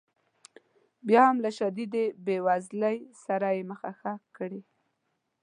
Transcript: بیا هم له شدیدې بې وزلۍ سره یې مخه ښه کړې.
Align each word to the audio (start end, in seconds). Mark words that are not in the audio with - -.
بیا 1.07 1.21
هم 1.29 1.37
له 1.45 1.49
شدیدې 1.57 2.05
بې 2.25 2.37
وزلۍ 2.45 2.97
سره 3.25 3.47
یې 3.57 3.63
مخه 3.71 3.89
ښه 3.99 4.13
کړې. 4.37 4.61